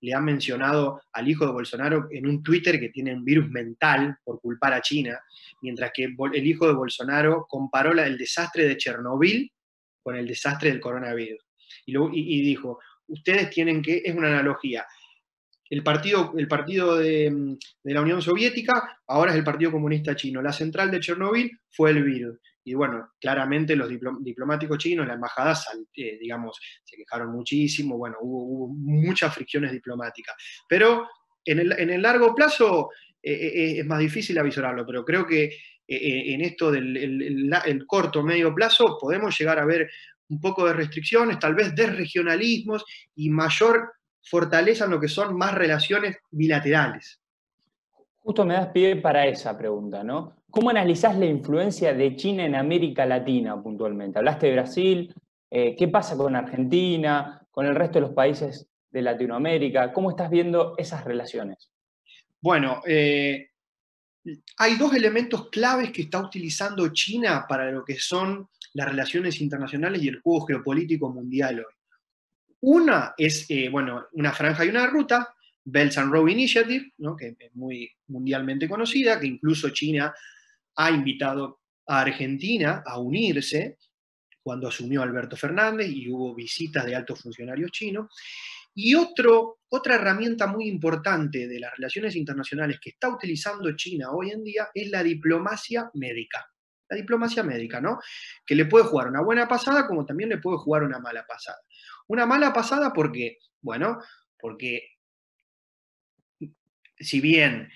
le 0.06 0.14
ha 0.14 0.22
mencionado 0.22 1.02
al 1.14 1.28
hijo 1.28 1.48
de 1.48 1.52
Bolsonaro 1.52 2.08
en 2.12 2.28
un 2.28 2.44
Twitter 2.44 2.80
que 2.80 2.90
tiene 2.90 3.14
un 3.14 3.26
virus 3.26 3.50
mental 3.50 4.16
por 4.24 4.40
culpar 4.40 4.74
a 4.74 4.82
China, 4.82 5.20
mientras 5.62 5.92
que 5.92 6.04
el 6.06 6.48
hijo 6.48 6.68
de 6.68 6.74
Bolsonaro 6.74 7.48
comparó 7.50 7.92
el 7.92 8.18
desastre 8.18 8.68
de 8.68 8.78
Chernobyl 8.78 9.52
con 10.04 10.16
el 10.16 10.28
desastre 10.28 10.70
del 10.70 10.80
coronavirus. 10.80 11.44
Y, 11.88 12.42
dijo, 12.44 12.80
ustedes 13.08 13.50
tienen 13.50 13.82
que, 13.82 14.04
es 14.06 14.16
una 14.16 14.28
analogía, 14.28 14.86
el 15.68 15.82
partido, 15.82 16.36
el 16.38 16.48
partido 16.48 16.98
de, 16.98 17.58
la 17.84 18.02
Unión 18.02 18.22
Soviética 18.22 19.00
ahora 19.08 19.32
es 19.32 19.38
el 19.38 19.44
Partido 19.44 19.72
Comunista 19.72 20.16
Chino, 20.16 20.40
la 20.40 20.54
central 20.54 20.92
de 20.92 21.00
Chernobyl 21.00 21.52
fue 21.72 21.90
el 21.90 22.04
virus. 22.04 22.38
Y 22.68 22.74
bueno, 22.74 23.12
claramente 23.22 23.76
los 23.76 23.88
diplomáticos 23.88 24.80
chinos, 24.80 25.06
la 25.06 25.14
embajada, 25.14 25.56
eh, 25.96 26.18
digamos, 26.20 26.60
se 26.84 26.98
quejaron 26.98 27.32
muchísimo, 27.32 27.96
bueno, 27.96 28.18
hubo, 28.22 28.68
muchas 28.68 29.34
fricciones 29.36 29.72
diplomáticas. 29.72 30.36
Pero 30.68 31.08
en 31.46 31.60
el, 31.60 32.02
largo 32.02 32.34
plazo 32.34 32.90
eh, 33.22 33.32
eh, 33.32 33.80
es 33.80 33.86
más 33.86 34.00
difícil 34.00 34.40
avisorarlo, 34.40 34.84
pero 34.84 35.06
creo 35.06 35.28
que 35.28 35.56
en 35.88 36.42
esto 36.42 36.72
del 36.72 36.98
el, 36.98 37.86
corto 37.86 38.24
medio 38.24 38.56
plazo 38.56 38.98
podemos 39.00 39.38
llegar 39.38 39.60
a 39.60 39.66
ver 39.66 39.88
un 40.30 40.42
poco 40.42 40.66
de 40.66 40.74
restricciones, 40.74 41.38
tal 41.38 41.54
vez 41.54 41.76
desregionalismos 41.76 42.84
y 43.14 43.30
mayor 43.30 43.94
fortaleza 44.24 44.86
en 44.86 44.92
lo 44.92 45.00
que 45.00 45.08
son 45.08 45.38
más 45.38 45.54
relaciones 45.54 46.18
bilaterales. 46.32 47.22
Justo 48.18 48.44
me 48.44 48.56
das 48.56 48.70
pie 48.70 48.96
para 48.96 49.28
esa 49.28 49.56
pregunta, 49.56 50.04
¿no? 50.04 50.45
¿Cómo 50.56 50.70
analizás 50.70 51.18
la 51.18 51.26
influencia 51.26 51.94
de 51.94 52.16
China 52.16 52.46
en 52.46 52.56
América 52.56 53.06
Latina 53.06 53.62
puntualmente? 53.62 54.20
Hablaste 54.20 54.48
de 54.48 54.54
Brasil, 54.54 55.14
eh, 55.52 55.76
¿qué 55.78 55.90
pasa 55.90 56.16
con 56.16 56.34
Argentina, 56.34 57.46
con 57.52 57.66
el 57.66 57.76
resto 57.76 57.96
de 57.96 58.06
los 58.06 58.14
países 58.14 58.66
de 58.90 59.02
Latinoamérica? 59.02 59.92
¿Cómo 59.92 60.12
estás 60.12 60.30
viendo 60.30 60.74
esas 60.78 61.04
relaciones? 61.04 61.70
Bueno, 62.40 62.82
hay 62.86 64.78
dos 64.80 64.94
elementos 64.94 65.50
claves 65.50 65.92
que 65.92 66.04
está 66.04 66.22
utilizando 66.22 66.88
China 66.94 67.46
para 67.50 67.70
lo 67.70 67.84
que 67.84 68.00
son 68.00 68.48
las 68.76 68.88
relaciones 68.88 69.42
internacionales 69.42 70.02
y 70.04 70.08
el 70.08 70.22
juego 70.22 70.46
geopolítico 70.46 71.10
mundial 71.10 71.60
hoy. 71.60 71.76
Una 72.62 73.14
es, 73.18 73.46
eh, 73.50 73.68
bueno, 73.68 74.06
una 74.14 74.32
franja 74.32 74.64
y 74.64 74.70
una 74.70 74.88
ruta, 74.88 75.36
Belt 75.66 75.98
and 75.98 76.14
Road 76.14 76.30
Initiative, 76.30 76.94
que 77.20 77.36
es 77.38 77.56
muy 77.56 77.92
mundialmente 78.08 78.70
conocida, 78.70 79.20
que 79.20 79.28
incluso 79.28 79.70
China 79.72 80.14
ha 80.76 80.92
invitado 80.92 81.62
a 81.88 82.02
Argentina 82.02 82.84
a 82.86 83.00
unirse 83.00 83.78
cuando 84.42 84.68
asumió 84.68 85.02
Alberto 85.02 85.36
Fernández 85.36 85.90
y 85.90 86.08
hubo 86.10 86.36
visitas 86.36 86.86
de 86.86 86.96
altos 86.96 87.22
funcionarios 87.22 87.72
chinos. 87.72 88.10
Y 88.76 88.94
otra 88.94 89.96
herramienta 89.96 90.48
muy 90.48 90.68
importante 90.68 91.48
de 91.48 91.60
las 91.60 91.72
relaciones 91.76 92.16
internacionales 92.16 92.78
que 92.82 92.90
está 92.92 93.10
utilizando 93.10 93.76
China 93.76 94.12
hoy 94.12 94.32
en 94.32 94.44
día 94.44 94.68
es 94.74 94.90
la 94.90 95.02
diplomacia 95.02 95.90
médica. 95.94 96.46
La 96.90 96.98
diplomacia 96.98 97.42
médica, 97.42 97.82
¿no? 97.82 98.00
Que 98.46 98.54
le 98.54 98.66
puede 98.66 98.86
jugar 98.86 99.08
una 99.08 99.22
buena 99.22 99.48
pasada 99.48 99.88
como 99.88 100.06
también 100.06 100.30
le 100.30 100.38
puede 100.38 100.58
jugar 100.58 100.84
una 100.84 101.00
mala 101.00 101.26
pasada. 101.26 101.58
Una 102.08 102.26
mala 102.26 102.54
pasada 102.54 102.94
porque, 102.94 103.40
bueno, 103.62 103.98
porque 104.38 104.90
si 107.00 107.22
bien 107.22 107.70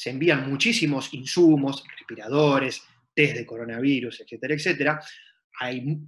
se 0.00 0.08
envían 0.08 0.48
muchísimos 0.48 1.12
insumos, 1.12 1.84
respiradores, 1.98 2.82
test 3.14 3.36
de 3.36 3.44
coronavirus, 3.44 4.22
etcétera, 4.22 4.54
etcétera, 4.54 5.00
hay, 5.58 5.98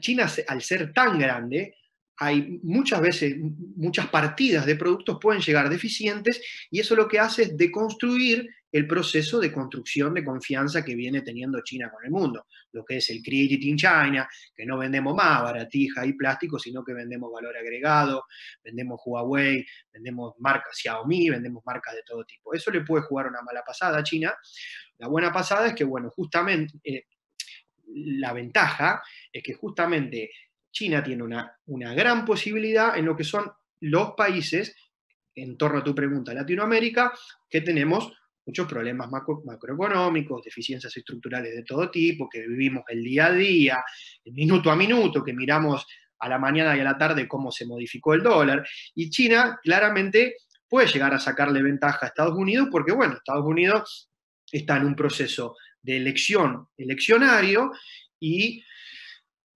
China, 0.00 0.26
al 0.48 0.62
ser 0.62 0.90
tan 0.94 1.18
grande, 1.18 1.76
hay 2.16 2.58
muchas 2.62 3.02
veces, 3.02 3.36
muchas 3.76 4.06
partidas 4.06 4.64
de 4.64 4.76
productos 4.76 5.18
pueden 5.20 5.42
llegar 5.42 5.68
deficientes 5.68 6.40
y 6.70 6.80
eso 6.80 6.96
lo 6.96 7.06
que 7.06 7.18
hace 7.18 7.42
es 7.42 7.54
deconstruir 7.54 8.48
el 8.72 8.86
proceso 8.86 9.38
de 9.38 9.52
construcción 9.52 10.14
de 10.14 10.24
confianza 10.24 10.82
que 10.82 10.94
viene 10.94 11.20
teniendo 11.20 11.60
China 11.60 11.90
con 11.90 12.04
el 12.04 12.10
mundo, 12.10 12.46
lo 12.72 12.82
que 12.84 12.96
es 12.96 13.10
el 13.10 13.22
Created 13.22 13.60
in 13.60 13.76
China, 13.76 14.26
que 14.54 14.64
no 14.64 14.78
vendemos 14.78 15.14
más 15.14 15.42
baratija 15.42 16.06
y 16.06 16.14
plástico, 16.14 16.58
sino 16.58 16.82
que 16.82 16.94
vendemos 16.94 17.30
valor 17.30 17.54
agregado, 17.54 18.24
vendemos 18.64 18.98
Huawei, 19.04 19.64
vendemos 19.92 20.34
marcas 20.38 20.78
Xiaomi, 20.78 21.28
vendemos 21.28 21.62
marcas 21.66 21.94
de 21.94 22.02
todo 22.02 22.24
tipo. 22.24 22.54
Eso 22.54 22.70
le 22.70 22.80
puede 22.80 23.04
jugar 23.04 23.26
una 23.26 23.42
mala 23.42 23.62
pasada 23.62 23.98
a 23.98 24.02
China. 24.02 24.34
La 24.96 25.06
buena 25.06 25.30
pasada 25.30 25.66
es 25.68 25.74
que, 25.74 25.84
bueno, 25.84 26.08
justamente 26.08 26.78
eh, 26.82 27.04
la 27.94 28.32
ventaja 28.32 29.02
es 29.30 29.42
que 29.42 29.52
justamente 29.52 30.30
China 30.70 31.02
tiene 31.02 31.22
una, 31.22 31.58
una 31.66 31.92
gran 31.92 32.24
posibilidad 32.24 32.96
en 32.96 33.04
lo 33.04 33.14
que 33.14 33.24
son 33.24 33.52
los 33.80 34.12
países, 34.12 34.74
en 35.34 35.58
torno 35.58 35.80
a 35.80 35.84
tu 35.84 35.94
pregunta, 35.94 36.32
Latinoamérica, 36.32 37.12
que 37.50 37.60
tenemos 37.60 38.12
muchos 38.44 38.66
problemas 38.66 39.08
macroeconómicos, 39.10 40.42
deficiencias 40.42 40.96
estructurales 40.96 41.54
de 41.54 41.62
todo 41.62 41.90
tipo, 41.90 42.28
que 42.28 42.40
vivimos 42.46 42.84
el 42.88 43.02
día 43.02 43.26
a 43.26 43.32
día, 43.32 43.84
el 44.24 44.32
minuto 44.32 44.70
a 44.70 44.76
minuto, 44.76 45.22
que 45.22 45.32
miramos 45.32 45.86
a 46.18 46.28
la 46.28 46.38
mañana 46.38 46.76
y 46.76 46.80
a 46.80 46.84
la 46.84 46.98
tarde 46.98 47.28
cómo 47.28 47.50
se 47.50 47.66
modificó 47.66 48.14
el 48.14 48.22
dólar. 48.22 48.66
Y 48.94 49.10
China 49.10 49.58
claramente 49.62 50.36
puede 50.68 50.86
llegar 50.86 51.12
a 51.14 51.20
sacarle 51.20 51.62
ventaja 51.62 52.06
a 52.06 52.08
Estados 52.08 52.36
Unidos 52.36 52.68
porque, 52.70 52.92
bueno, 52.92 53.14
Estados 53.14 53.44
Unidos 53.44 54.08
está 54.50 54.76
en 54.76 54.86
un 54.86 54.96
proceso 54.96 55.56
de 55.82 55.96
elección 55.96 56.68
eleccionario 56.76 57.72
y 58.20 58.64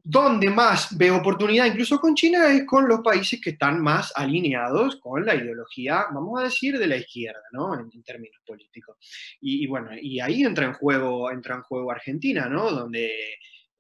donde 0.08 0.50
más 0.50 0.96
veo 0.96 1.16
oportunidad, 1.16 1.66
incluso 1.66 1.98
con 1.98 2.14
China, 2.14 2.52
es 2.52 2.64
con 2.64 2.86
los 2.86 3.00
países 3.00 3.40
que 3.40 3.50
están 3.50 3.82
más 3.82 4.12
alineados 4.14 5.00
con 5.00 5.26
la 5.26 5.34
ideología, 5.34 6.06
vamos 6.12 6.40
a 6.40 6.44
decir, 6.44 6.78
de 6.78 6.86
la 6.86 6.96
izquierda, 6.96 7.42
¿no? 7.50 7.76
En, 7.76 7.90
términos 8.04 8.40
políticos. 8.46 8.96
Y, 9.40 9.66
bueno, 9.66 9.90
y 10.00 10.20
ahí 10.20 10.44
entra 10.44 10.64
en 10.64 10.74
juego, 10.74 11.28
entra 11.32 11.56
en 11.56 11.62
juego 11.62 11.90
Argentina, 11.90 12.48
¿no? 12.48 12.70
Donde 12.70 13.06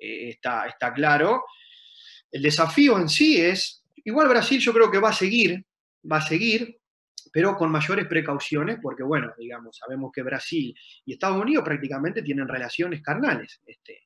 eh, 0.00 0.30
está, 0.30 0.66
está 0.66 0.92
claro. 0.92 1.44
El 2.32 2.42
desafío 2.42 2.98
en 2.98 3.08
sí 3.08 3.40
es, 3.40 3.84
igual 4.04 4.28
Brasil 4.28 4.58
yo 4.58 4.72
creo 4.72 4.90
que 4.90 4.98
va 4.98 5.10
a 5.10 5.12
seguir, 5.12 5.64
va 6.10 6.16
a 6.16 6.26
seguir, 6.26 6.76
pero 7.32 7.56
con 7.56 7.70
mayores 7.70 8.08
precauciones, 8.08 8.78
porque 8.82 9.04
bueno, 9.04 9.32
digamos, 9.38 9.76
sabemos 9.76 10.10
que 10.12 10.22
Brasil 10.22 10.74
y 11.04 11.12
Estados 11.12 11.40
Unidos 11.40 11.62
prácticamente 11.64 12.20
tienen 12.20 12.48
relaciones 12.48 13.00
carnales. 13.00 13.60
Este, 13.64 14.00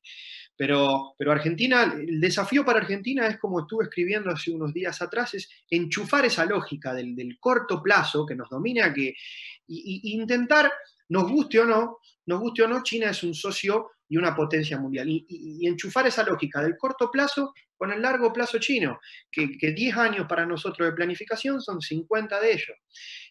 pero, 0.61 1.15
pero 1.17 1.31
Argentina, 1.31 1.91
el 1.91 2.21
desafío 2.21 2.63
para 2.63 2.77
Argentina 2.77 3.25
es, 3.25 3.39
como 3.39 3.61
estuve 3.61 3.85
escribiendo 3.85 4.29
hace 4.29 4.51
unos 4.51 4.71
días 4.71 5.01
atrás, 5.01 5.33
es 5.33 5.49
enchufar 5.67 6.25
esa 6.25 6.45
lógica 6.45 6.93
del, 6.93 7.39
corto 7.39 7.81
plazo 7.81 8.27
que 8.27 8.35
nos 8.35 8.47
domina, 8.47 8.93
que, 8.93 9.15
y, 9.65 10.13
intentar, 10.13 10.71
nos 11.09 11.31
guste 11.31 11.61
o 11.61 11.65
no, 11.65 11.97
nos 12.25 12.39
guste 12.39 12.63
o 12.63 12.67
no, 12.67 12.83
China 12.83 13.09
es 13.09 13.23
un 13.23 13.33
socio 13.33 13.91
y 14.07 14.17
una 14.17 14.35
potencia 14.35 14.77
mundial. 14.77 15.07
Y, 15.09 15.65
enchufar 15.65 16.05
esa 16.07 16.23
lógica 16.23 16.61
del 16.61 16.75
corto 16.77 17.09
plazo 17.09 17.53
con 17.77 17.91
el 17.91 18.01
largo 18.01 18.31
plazo 18.31 18.59
chino, 18.59 18.99
que, 19.31 19.57
que 19.57 19.71
10 19.71 19.97
años 19.97 20.27
para 20.27 20.45
nosotros 20.45 20.87
de 20.87 20.93
planificación 20.93 21.61
son 21.61 21.81
50 21.81 22.39
de 22.39 22.51
ellos. 22.51 22.77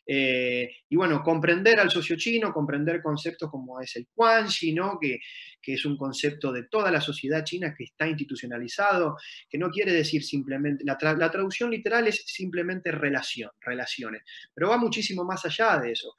Eh, 0.06 0.68
y 0.88 0.96
bueno, 0.96 1.22
comprender 1.22 1.78
al 1.78 1.90
socio 1.90 2.16
chino, 2.16 2.52
comprender 2.52 3.00
conceptos 3.02 3.48
como 3.50 3.80
es 3.80 3.94
el 3.94 4.08
Quanxi, 4.12 4.72
¿no? 4.72 4.98
que, 5.00 5.20
que 5.62 5.74
es 5.74 5.84
un 5.84 5.96
concepto 5.96 6.52
de 6.52 6.64
toda 6.64 6.90
la 6.90 7.00
sociedad 7.00 7.44
china 7.44 7.74
que 7.76 7.84
está 7.84 8.08
institucionalizado, 8.08 9.16
que 9.48 9.58
no 9.58 9.70
quiere 9.70 9.92
decir 9.92 10.24
simplemente, 10.24 10.84
la, 10.84 10.96
traducción 10.96 11.70
literal 11.70 12.06
es 12.08 12.24
simplemente 12.26 12.90
relación, 12.90 13.50
relaciones, 13.60 14.22
pero 14.54 14.70
va 14.70 14.78
muchísimo 14.78 15.24
más 15.24 15.44
allá 15.44 15.78
de 15.78 15.92
eso. 15.92 16.14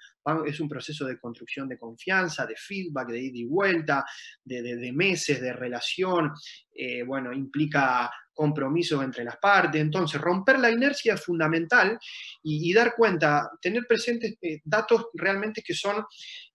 es 0.46 0.60
un 0.60 0.70
proceso 0.70 1.06
de 1.06 1.20
construcción 1.20 1.68
de 1.68 1.78
confianza, 1.78 2.46
de 2.46 2.56
feedback, 2.62 3.10
de 3.10 3.20
ida 3.20 3.38
y 3.38 3.46
vuelta, 3.46 4.06
de, 4.44 4.91
meses 4.94 5.41
de 5.41 5.53
relación, 5.53 6.32
eh, 6.74 7.03
bueno, 7.03 7.34
implica 7.34 8.12
compromisos 8.34 9.03
entre 9.03 9.24
las 9.24 9.38
partes. 9.38 9.82
Entonces, 9.82 10.20
romper 10.20 10.60
la 10.60 10.72
inercia 10.72 11.13
es 11.15 11.24
fundamental 11.24 11.98
y, 12.44 12.74
dar 12.74 12.94
cuenta, 12.96 13.51
tener 13.62 13.86
presentes 13.88 14.36
eh, 14.41 14.62
datos 14.63 15.08
realmente 15.13 15.62
que 15.62 15.74
son 15.74 16.03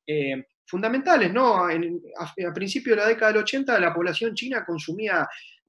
eh, 0.06 0.46
fundamentales, 0.66 1.32
¿no? 1.32 1.64
a, 1.64 2.52
principios 2.54 2.96
de 2.96 3.02
la 3.02 3.08
década 3.08 3.32
del 3.32 3.42
80 3.42 3.78
la 3.78 3.94
población 3.94 4.34
china 4.34 4.64
consumía 4.64 5.26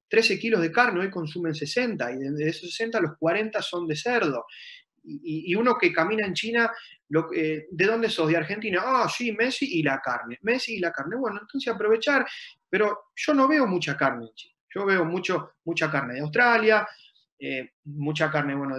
13 0.08 0.38
kilos 0.38 0.60
de 0.60 0.72
carne, 0.72 1.00
hoy 1.00 1.10
consumen 1.10 1.54
60, 1.54 2.12
y 2.12 2.16
de 2.16 2.48
esos 2.48 2.70
60 2.70 3.00
los 3.00 3.16
40 3.18 3.60
son 3.62 3.86
de 3.86 3.94
cerdo. 3.94 4.46
Y, 5.08 5.54
uno 5.54 5.76
que 5.76 5.92
camina 5.92 6.26
en 6.26 6.34
China, 6.34 6.70
lo, 7.08 7.28
¿de 7.30 7.86
dónde 7.86 8.10
sos? 8.10 8.28
¿De 8.28 8.36
Argentina? 8.36 8.82
Ah, 8.84 9.08
sí, 9.08 9.32
Messi 9.32 9.78
y 9.78 9.82
la 9.82 10.00
carne. 10.00 10.38
Messi 10.42 10.76
y 10.76 10.80
la 10.80 10.92
carne. 10.92 11.16
Bueno, 11.16 11.40
entonces 11.40 11.72
aprovechar, 11.72 12.26
pero 12.68 13.10
yo 13.16 13.34
no 13.34 13.48
veo 13.48 13.66
mucha 13.66 13.96
carne 13.96 14.26
en 14.26 14.34
China. 14.34 14.54
Yo 14.74 14.84
veo 14.84 15.04
mucho, 15.04 15.52
mucha 15.64 15.90
carne 15.90 16.14
de 16.14 16.20
Australia, 16.20 16.86
eh, 17.40 17.70
mucha 17.84 18.30
carne, 18.30 18.56
bueno, 18.56 18.76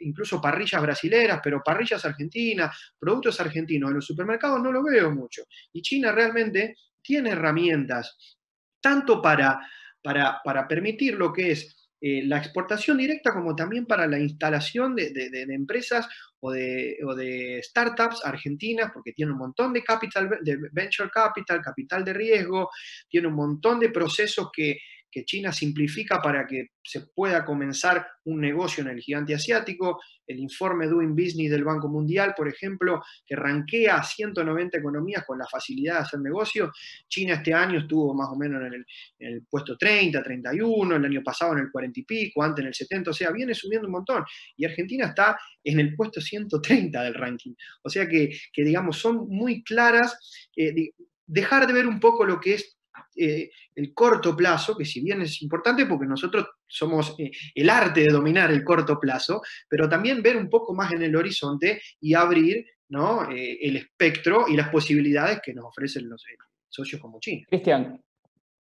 incluso 0.00 0.40
parrillas 0.40 0.82
brasileras, 0.82 1.40
pero 1.42 1.62
parrillas 1.62 2.04
argentinas, 2.04 2.94
productos 2.98 3.40
argentinos 3.40 3.90
en 3.90 3.96
los 3.96 4.04
supermercados 4.04 4.60
no 4.60 4.72
lo 4.72 4.82
veo 4.82 5.12
mucho. 5.12 5.44
Y 5.72 5.80
China 5.80 6.10
realmente 6.10 6.76
tiene 7.00 7.30
herramientas 7.30 8.36
tanto 8.80 9.22
para, 9.22 9.60
para, 10.02 10.66
permitir 10.66 11.14
lo 11.14 11.32
que 11.32 11.52
es 11.52 11.79
eh, 12.00 12.22
la 12.24 12.38
exportación 12.38 12.96
directa 12.96 13.32
como 13.32 13.54
también 13.54 13.84
para 13.84 14.06
la 14.06 14.18
instalación 14.18 14.96
de, 14.96 15.12
empresas 15.50 16.08
o 16.40 16.50
de, 16.50 16.96
o 17.06 17.14
de, 17.14 17.60
startups 17.62 18.24
argentinas, 18.24 18.90
porque 18.92 19.12
tiene 19.12 19.32
un 19.32 19.38
montón 19.38 19.72
de 19.72 19.82
capital, 19.82 20.38
de 20.40 20.58
venture 20.72 21.10
capital, 21.10 21.60
capital 21.60 22.04
de 22.04 22.14
riesgo, 22.14 22.70
tiene 23.08 23.28
un 23.28 23.34
montón 23.34 23.78
de 23.80 23.90
procesos 23.90 24.48
que, 24.50 24.78
que 25.10 25.24
China 25.24 25.52
simplifica 25.52 26.20
para 26.22 26.46
que 26.46 26.68
se 26.82 27.02
pueda 27.14 27.44
comenzar 27.44 28.06
un 28.24 28.40
negocio 28.40 28.82
en 28.82 28.90
el 28.90 29.00
gigante 29.00 29.34
asiático. 29.34 30.00
El 30.26 30.38
informe 30.38 30.86
Doing 30.86 31.14
Business 31.14 31.50
del 31.50 31.64
Banco 31.64 31.88
Mundial, 31.88 32.34
por 32.36 32.48
ejemplo, 32.48 33.02
que 33.26 33.34
ranquea 33.34 33.96
a 33.96 34.02
190 34.02 34.78
economías 34.78 35.24
con 35.26 35.38
la 35.38 35.46
facilidad 35.46 35.94
de 35.94 36.00
hacer 36.00 36.20
negocio. 36.20 36.70
China 37.08 37.34
este 37.34 37.52
año 37.52 37.80
estuvo 37.80 38.14
más 38.14 38.28
o 38.30 38.36
menos 38.36 38.62
en 38.64 38.84
el, 39.18 39.42
puesto 39.50 39.76
30, 39.76 40.22
31, 40.22 40.96
el 40.96 41.04
año 41.04 41.22
pasado 41.22 41.54
en 41.54 41.60
el 41.60 41.70
40 41.70 42.00
y 42.00 42.04
pico, 42.04 42.42
antes 42.42 42.62
en 42.62 42.68
el 42.68 42.74
70, 42.74 43.10
o 43.10 43.14
sea, 43.14 43.30
viene 43.32 43.54
subiendo 43.54 43.88
un 43.88 43.92
montón. 43.92 44.24
Y 44.56 44.64
Argentina 44.64 45.06
está 45.06 45.36
en 45.64 45.80
el 45.80 45.94
puesto 45.96 46.20
130 46.20 47.02
del 47.02 47.14
ranking. 47.14 47.54
O 47.82 47.90
sea 47.90 48.08
que, 48.08 48.30
digamos, 48.56 48.98
son 48.98 49.28
muy 49.28 49.64
claras. 49.64 50.48
Eh, 50.56 50.92
dejar 51.26 51.66
de 51.66 51.72
ver 51.72 51.86
un 51.86 52.00
poco 52.00 52.24
lo 52.24 52.40
que 52.40 52.54
es 52.54 52.79
eh, 53.20 53.50
el 53.74 53.92
corto 53.92 54.34
plazo, 54.34 54.74
que 54.74 54.86
si 54.86 55.02
bien 55.02 55.20
es 55.20 55.42
importante 55.42 55.84
porque 55.84 56.06
nosotros 56.06 56.46
somos 56.66 57.14
eh, 57.18 57.30
el 57.54 57.68
arte 57.68 58.00
de 58.00 58.08
dominar 58.08 58.50
el 58.50 58.64
corto 58.64 58.98
plazo, 58.98 59.42
pero 59.68 59.88
también 59.88 60.22
ver 60.22 60.38
un 60.38 60.48
poco 60.48 60.72
más 60.74 60.90
en 60.92 61.02
el 61.02 61.14
horizonte 61.14 61.82
y 62.00 62.14
abrir 62.14 62.64
¿no? 62.88 63.30
Eh, 63.30 63.58
el 63.60 63.76
espectro 63.76 64.46
y 64.48 64.56
las 64.56 64.70
posibilidades 64.70 65.40
que 65.42 65.52
nos 65.52 65.66
ofrecen 65.66 66.08
los 66.08 66.24
socios 66.68 67.00
como 67.00 67.20
China. 67.20 67.46
Cristian, 67.48 68.00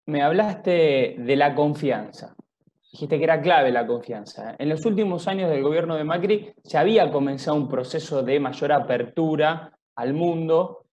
me 0.07 0.23
hablaste 0.23 1.15
de 1.19 1.35
la 1.35 1.53
confianza. 1.53 2.35
Dijiste 2.91 3.19
que 3.19 3.23
era 3.23 3.39
clave 3.39 3.71
la 3.71 3.85
confianza. 3.85 4.55
En 4.57 4.69
los 4.69 4.85
últimos 4.85 5.27
años 5.27 5.51
del 5.51 5.61
gobierno 5.61 5.95
de 5.95 6.03
Macri 6.03 6.51
se 6.63 6.77
había 6.77 7.11
comenzado 7.11 7.55
un 7.55 7.69
proceso 7.69 8.23
de 8.23 8.39
mayor 8.39 8.71
apertura 8.71 9.71
al 9.95 10.13
mundo. 10.13 10.85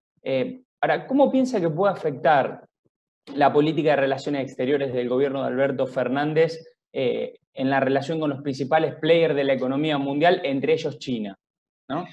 ahora, 0.80 1.06
¿cómo 1.06 1.32
piensa 1.32 1.60
que 1.60 1.70
puede 1.70 1.92
afectar 1.92 2.68
la 3.34 3.52
política 3.52 3.90
de 3.90 3.96
relaciones 3.96 4.42
exteriores 4.42 4.92
del 4.92 5.08
gobierno 5.08 5.42
de 5.42 5.48
Alberto 5.48 5.86
Fernández 5.86 6.58
eh, 6.92 7.38
en 7.54 7.70
la 7.70 7.80
relación 7.80 8.20
con 8.20 8.30
los 8.30 8.42
principales 8.42 8.94
players 9.00 9.34
de 9.34 9.44
la 9.44 9.54
economía 9.54 9.96
mundial, 9.98 10.40
entre 10.44 10.74
ellos 10.74 10.98
China. 10.98 11.36
¿no? 11.88 12.06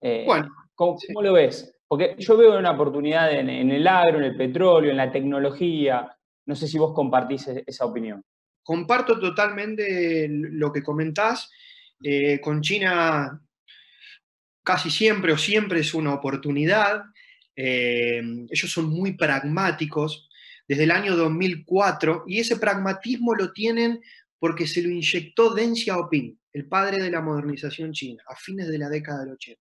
Eh, 0.00 0.24
bueno, 0.26 0.48
¿cómo, 0.74 0.98
lo 1.22 1.32
ves? 1.32 1.74
Porque 1.86 2.16
yo 2.18 2.36
veo 2.36 2.58
una 2.58 2.72
oportunidad 2.72 3.32
en, 3.32 3.48
el 3.48 3.86
agro, 3.86 4.18
en 4.18 4.24
el 4.24 4.36
petróleo, 4.36 4.90
en 4.90 4.96
la 4.96 5.12
tecnología. 5.12 6.16
No 6.46 6.54
sé 6.54 6.66
si 6.66 6.78
vos 6.78 6.92
compartís 6.94 7.48
e, 7.48 7.64
esa 7.66 7.84
opinión. 7.84 8.22
Comparto 8.62 9.18
totalmente 9.18 10.26
lo 10.28 10.72
que 10.72 10.82
comentás. 10.82 11.50
Eh, 12.02 12.40
con 12.40 12.60
China 12.60 13.40
casi 14.64 14.90
siempre 14.90 15.32
o 15.32 15.38
siempre 15.38 15.80
es 15.80 15.94
una 15.94 16.14
oportunidad. 16.14 17.02
Eh, 17.54 18.22
ellos 18.50 18.72
son 18.72 18.88
muy 18.88 19.16
pragmáticos 19.16 20.28
desde 20.72 20.84
el 20.84 20.90
año 20.90 21.16
2004 21.16 22.24
y 22.26 22.40
ese 22.40 22.56
pragmatismo 22.56 23.34
lo 23.34 23.52
tienen 23.52 24.00
porque 24.38 24.66
se 24.66 24.80
lo 24.80 24.88
inyectó 24.88 25.52
Deng 25.52 25.76
Xiaoping, 25.76 26.40
el 26.54 26.66
padre 26.66 26.96
de 26.98 27.10
la 27.10 27.20
modernización 27.20 27.92
china, 27.92 28.22
a 28.26 28.34
fines 28.36 28.68
de 28.68 28.78
la 28.78 28.88
década 28.88 29.20
del 29.20 29.34
80. 29.34 29.60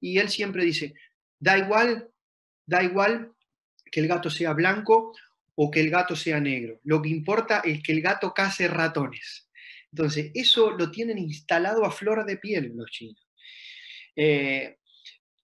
Y 0.00 0.18
él 0.18 0.28
siempre 0.28 0.64
dice, 0.64 0.92
da 1.38 1.56
igual, 1.56 2.10
da 2.66 2.82
igual 2.82 3.32
que 3.92 4.00
el 4.00 4.08
gato 4.08 4.28
sea 4.28 4.52
blanco 4.52 5.16
o 5.54 5.70
que 5.70 5.82
el 5.82 5.88
gato 5.88 6.16
sea 6.16 6.40
negro. 6.40 6.80
Lo 6.82 7.00
que 7.00 7.10
importa 7.10 7.62
es 7.64 7.80
que 7.80 7.92
el 7.92 8.02
gato 8.02 8.34
case 8.34 8.66
ratones. 8.66 9.48
Entonces, 9.92 10.32
eso 10.34 10.72
lo 10.72 10.90
tienen 10.90 11.18
instalado 11.18 11.84
a 11.84 11.92
flor 11.92 12.26
de 12.26 12.38
piel 12.38 12.72
los 12.74 12.90
chinos. 12.90 13.24
Eh, 14.16 14.78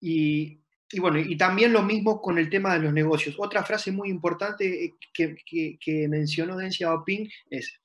y, 0.00 0.58
bueno, 0.99 1.19
y 1.19 1.37
también 1.37 1.73
lo 1.73 1.83
mismo 1.83 2.21
con 2.21 2.38
el 2.38 2.49
tema 2.49 2.75
de 2.75 2.81
los 2.81 2.93
negocios. 2.93 3.37
Otra 3.38 3.64
frase 3.64 3.90
muy 3.90 4.09
importante 4.09 4.85
eh, 4.85 4.95
que, 5.12 6.09
mencionó 6.09 6.57
Deng 6.57 6.73
Xiaoping 6.73 7.28
es, 7.50 7.81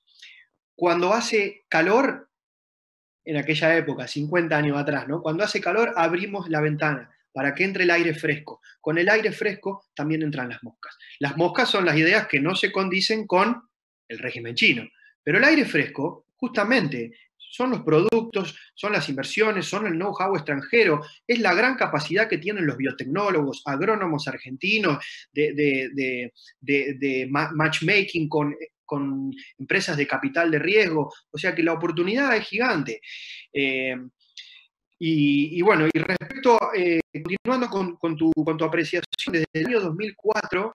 cuando 0.76 1.14
hace 1.14 1.66
calor, 1.68 2.30
en 3.26 3.38
aquella 3.38 3.76
época, 3.76 4.08
50 4.08 4.56
años 4.56 4.78
atrás, 4.78 5.08
¿no? 5.08 5.22
Cuando 5.22 5.44
hace 5.44 5.62
calor 5.62 5.94
abrimos 5.96 6.50
la 6.50 6.62
ventana 6.62 7.12
para 7.34 7.56
que 7.56 7.64
entre 7.64 7.84
el 7.84 7.92
aire 7.92 8.14
fresco. 8.14 8.62
Con 8.80 8.98
el 8.98 9.10
aire 9.10 9.32
fresco 9.32 9.86
también 9.94 10.22
entran 10.24 10.50
las 10.50 10.64
moscas. 10.64 10.98
Las 11.20 11.38
moscas 11.38 11.70
son 11.70 11.86
las 11.86 11.98
ideas 11.98 12.28
que 12.28 12.40
no 12.40 12.56
se 12.56 12.72
condicen 12.72 13.26
con 13.26 13.70
el 14.08 14.20
régimen 14.20 14.56
chino. 14.56 14.88
Pero 15.24 15.38
el 15.38 15.44
aire 15.44 15.66
fresco, 15.66 16.26
justamente, 16.36 17.12
son 17.52 17.72
los 17.72 17.82
productos, 17.82 18.56
son 18.74 18.94
las 18.94 19.10
inversiones, 19.10 19.66
son 19.66 19.86
el 19.86 19.94
know-how 19.94 20.36
extranjero, 20.36 21.02
es 21.28 21.40
la 21.40 21.54
gran 21.54 21.76
capacidad 21.76 22.30
que 22.30 22.38
tienen 22.38 22.66
los 22.66 22.78
biotecnólogos, 22.78 23.62
agrónomos 23.66 24.26
argentinos 24.30 25.04
de, 25.34 26.32
matchmaking 27.30 28.30
con, 28.30 28.56
con, 28.86 29.34
empresas 29.60 29.98
de 29.98 30.08
capital 30.08 30.50
de 30.50 30.60
riesgo, 30.60 31.14
o 31.30 31.38
sea 31.38 31.54
que 31.54 31.64
la 31.64 31.74
oportunidad 31.74 32.36
es 32.38 32.48
gigante. 32.48 33.02
Eh, 33.52 33.98
y, 35.04 35.62
bueno, 35.64 35.88
y 35.92 36.00
respecto, 36.00 36.58
eh, 36.76 37.00
continuando 37.12 37.98
con, 38.00 38.16
tu, 38.16 38.32
con 38.32 38.56
tu 38.56 38.64
apreciación, 38.64 39.04
desde 39.32 39.46
el 39.54 39.66
año 39.68 39.82
2004, 39.82 40.74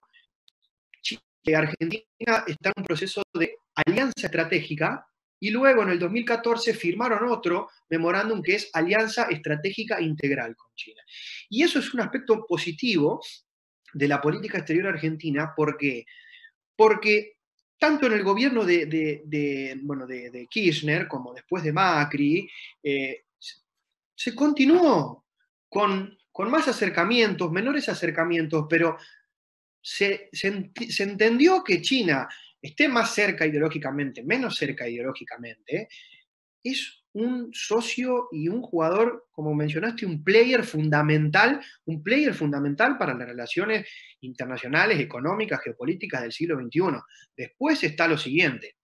Argentina 1.55 2.43
está 2.45 2.69
en 2.69 2.73
un 2.75 2.83
proceso 2.83 3.23
de 3.33 3.55
alianza 3.73 4.27
estratégica 4.27 5.07
y 5.39 5.51
luego 5.51 5.83
en 5.83 5.89
el 5.89 5.99
2014 5.99 6.73
firmaron 6.73 7.29
otro 7.29 7.69
memorándum 7.89 8.41
que 8.41 8.55
es 8.55 8.69
Alianza 8.73 9.23
Estratégica 9.25 10.01
Integral 10.01 10.55
con 10.55 10.73
China. 10.75 11.01
Y 11.49 11.63
eso 11.63 11.79
es 11.79 11.93
un 11.93 12.01
aspecto 12.01 12.45
positivo 12.45 13.21
de 13.93 14.07
la 14.07 14.21
política 14.21 14.57
exterior 14.57 14.87
argentina 14.87 15.53
porque, 15.55 16.05
porque 16.75 17.37
tanto 17.77 18.07
en 18.07 18.13
el 18.13 18.23
gobierno 18.23 18.65
de, 18.65 19.79
bueno, 19.83 20.07
de, 20.07 20.47
Kirchner 20.49 21.07
como 21.07 21.33
después 21.33 21.63
de 21.63 21.73
Macri, 21.73 22.49
eh, 22.81 23.25
se 24.15 24.33
continuó 24.33 25.25
con, 25.69 26.17
más 26.49 26.67
acercamientos, 26.67 27.51
menores 27.51 27.89
acercamientos, 27.89 28.65
pero 28.69 28.97
se, 29.81 30.29
se 30.31 31.03
entendió 31.03 31.63
que 31.63 31.81
China 31.81 32.27
esté 32.61 32.87
más 32.87 33.13
cerca 33.13 33.45
ideológicamente, 33.45 34.23
menos 34.23 34.57
cerca 34.57 34.87
ideológicamente, 34.87 35.87
es 36.63 37.03
un 37.13 37.49
socio 37.53 38.27
y 38.31 38.47
un 38.47 38.61
jugador, 38.61 39.27
como 39.31 39.55
mencionaste, 39.55 40.05
un 40.05 40.23
player 40.23 40.63
fundamental, 40.63 41.61
un 41.85 42.03
player 42.03 42.33
fundamental 42.33 42.97
para 42.97 43.15
las 43.15 43.27
relaciones 43.27 43.87
internacionales, 44.21 44.99
económicas, 44.99 45.61
geopolíticas 45.63 46.21
del 46.21 46.31
siglo 46.31 46.59
XXI. 46.59 46.99
Después 47.35 47.83
está 47.83 48.07
lo 48.07 48.17
siguiente. 48.17 48.75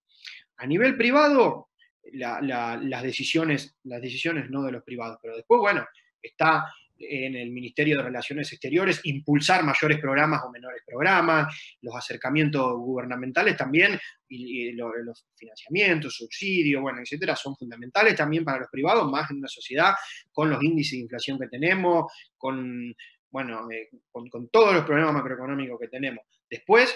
A 0.57 0.65
nivel 0.65 0.97
privado, 0.97 1.69
las 2.13 3.03
decisiones, 3.03 3.75
las 3.83 4.01
decisiones 4.01 4.49
no 4.49 4.63
de 4.63 4.71
los 4.71 4.83
privados, 4.83 5.19
pero 5.21 5.35
después, 5.35 5.59
bueno, 5.59 5.85
está 6.21 6.65
en 6.97 7.35
el 7.35 7.51
Ministerio 7.51 7.97
de 7.97 8.03
Relaciones 8.03 8.51
Exteriores 8.51 9.01
impulsar 9.03 9.63
mayores 9.63 9.99
programas 9.99 10.41
o 10.45 10.51
menores 10.51 10.81
programas, 10.85 11.53
los 11.81 11.95
acercamientos 11.95 12.73
gubernamentales 12.77 13.57
también, 13.57 13.99
y, 14.27 14.71
los, 14.71 14.91
financiamientos, 15.35 16.15
subsidios, 16.15 16.81
bueno, 16.81 16.99
etcétera, 17.01 17.35
son 17.35 17.55
fundamentales 17.55 18.15
también 18.15 18.43
para 18.43 18.59
los 18.59 18.69
privados, 18.71 19.09
más 19.11 19.29
en 19.29 19.37
una 19.37 19.47
sociedad 19.47 19.93
con 20.31 20.49
los 20.49 20.63
índices 20.63 20.93
de 20.93 21.03
inflación 21.03 21.37
que 21.37 21.47
tenemos, 21.47 22.11
con, 22.37 22.95
bueno, 23.29 23.69
eh, 23.71 23.89
con, 24.11 24.29
con 24.29 24.49
todos 24.49 24.73
los 24.73 24.85
problemas 24.85 25.13
macroeconómicos 25.13 25.79
que 25.79 25.87
tenemos. 25.87 26.25
Después, 26.49 26.95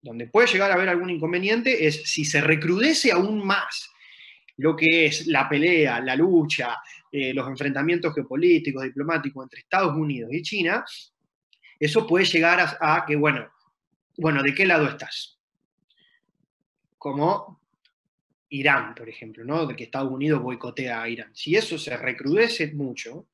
donde 0.00 0.26
puede 0.28 0.48
llegar 0.48 0.70
a 0.70 0.74
haber 0.74 0.88
algún 0.88 1.10
inconveniente 1.10 1.86
es 1.86 2.02
si 2.10 2.24
se 2.24 2.40
recrudece 2.40 3.12
aún 3.12 3.44
más 3.44 3.90
lo 4.58 4.74
que 4.74 5.06
es 5.06 5.26
la 5.26 5.48
pelea, 5.48 6.00
la 6.00 6.16
lucha, 6.16 6.78
eh, 7.18 7.32
los 7.32 7.48
enfrentamientos 7.48 8.14
geopolíticos, 8.14 8.84
diplomáticos 8.84 9.42
entre 9.42 9.60
Estados 9.60 9.96
Unidos 9.96 10.30
y 10.34 10.42
China, 10.42 10.84
eso 11.80 12.06
puede 12.06 12.26
llegar 12.26 12.76
a, 12.78 13.04
que, 13.06 13.16
bueno, 13.16 13.50
bueno, 14.18 14.42
¿de 14.42 14.54
qué 14.54 14.66
lado 14.66 14.86
estás? 14.86 15.40
Como 16.98 17.62
Irán, 18.50 18.94
por 18.94 19.08
ejemplo, 19.08 19.44
¿no? 19.44 19.64
De 19.64 19.74
que 19.74 19.84
Estados 19.84 20.12
Unidos 20.12 20.42
boicotea 20.42 21.00
a 21.00 21.08
Irán. 21.08 21.34
Si 21.34 21.56
eso 21.56 21.78
se 21.78 21.96
recrudece 21.96 22.74
mucho, 22.74 23.28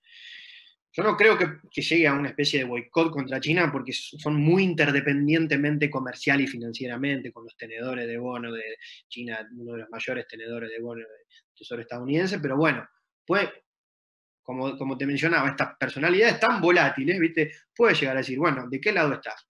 yo 0.92 1.02
no 1.02 1.16
creo 1.16 1.36
que, 1.36 1.58
llegue 1.80 2.06
a 2.06 2.12
una 2.12 2.28
especie 2.28 2.60
de 2.60 2.66
boicot 2.66 3.10
contra 3.10 3.40
China 3.40 3.68
porque 3.72 3.92
son 3.92 4.36
muy 4.36 4.62
interdependientemente 4.62 5.90
comercial 5.90 6.40
y 6.40 6.46
financieramente 6.46 7.32
con 7.32 7.42
los 7.42 7.56
tenedores 7.56 8.06
de 8.06 8.16
bono 8.16 8.52
de 8.52 8.76
China, 9.08 9.44
uno 9.58 9.72
de 9.72 9.78
los 9.80 9.90
mayores 9.90 10.28
tenedores 10.28 10.70
de 10.70 10.80
bono 10.80 11.00
del 11.00 11.26
tesoro 11.56 11.82
estadounidense, 11.82 12.38
pero 12.38 12.56
bueno, 12.56 12.86
pues, 13.26 13.48
como, 14.42 14.76
como 14.76 14.96
te 14.96 15.06
mencionaba, 15.06 15.50
estas 15.50 15.76
personalidades 15.78 16.40
tan 16.40 16.60
volátiles, 16.60 17.18
¿viste? 17.18 17.52
Puede 17.74 17.94
llegar 17.94 18.16
a 18.16 18.20
decir, 18.20 18.38
bueno, 18.38 18.68
¿de 18.68 18.80
qué 18.80 18.92
lado 18.92 19.14
estás? 19.14 19.46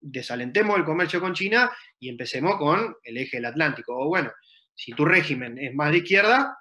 Desalentemos 0.00 0.78
el 0.78 0.84
comercio 0.84 1.20
con 1.20 1.34
China 1.34 1.70
y 1.98 2.08
empecemos 2.08 2.56
con 2.56 2.96
el 3.02 3.16
eje 3.18 3.36
del 3.36 3.46
Atlántico. 3.46 3.96
O 3.98 4.08
bueno, 4.08 4.32
si 4.74 4.92
tu 4.92 5.04
régimen 5.04 5.58
es 5.58 5.74
más 5.74 5.90
de 5.92 5.98
izquierda, 5.98 6.56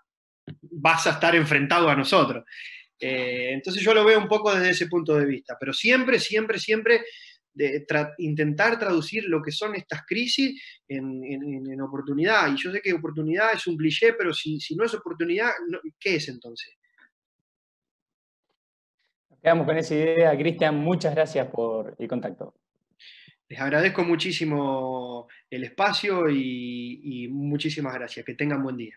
vas 0.61 1.07
a 1.07 1.11
estar 1.11 1.35
enfrentado 1.35 1.89
a 1.89 1.95
nosotros. 1.95 2.43
Eh, 2.99 3.51
entonces 3.53 3.81
yo 3.81 3.93
lo 3.93 4.03
veo 4.03 4.19
un 4.19 4.27
poco 4.27 4.53
desde 4.53 4.71
ese 4.71 4.87
punto 4.87 5.15
de 5.15 5.25
vista, 5.25 5.55
pero 5.57 5.71
siempre, 5.71 6.19
siempre, 6.19 6.59
siempre 6.59 7.01
intentar 8.17 8.79
traducir 8.79 9.25
lo 9.25 9.41
que 9.41 9.51
son 9.51 9.75
estas 9.75 10.05
crisis 10.05 10.61
en, 10.87 11.81
oportunidad. 11.81 12.51
Y 12.51 12.57
yo 12.57 12.71
sé 12.71 12.81
que 12.81 12.93
oportunidad 12.93 13.53
es 13.53 13.67
un 13.67 13.77
cliché, 13.77 14.13
pero 14.13 14.33
si, 14.33 14.59
no 14.75 14.85
es 14.85 14.93
oportunidad, 14.93 15.51
¿qué 15.99 16.15
es 16.15 16.29
entonces? 16.29 16.75
Quedamos 19.41 19.65
con 19.65 19.78
esa 19.78 19.95
idea. 19.95 20.38
Cristian, 20.38 20.78
muchas 20.78 21.15
gracias 21.15 21.47
por 21.47 21.95
el 21.97 22.08
contacto. 22.08 22.54
Les 23.47 23.60
agradezco 23.60 24.04
muchísimo 24.04 25.28
el 25.49 25.63
espacio 25.63 26.30
y 26.30 27.28
muchísimas 27.32 27.93
gracias. 27.93 28.25
Que 28.25 28.36
tengan 28.36 28.62
buen 28.62 28.78
día. 28.78 28.95